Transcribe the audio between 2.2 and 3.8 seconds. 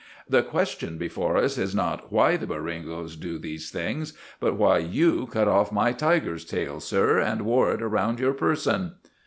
the Boringos do these